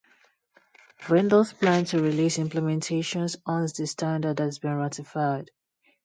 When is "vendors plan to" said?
1.07-2.01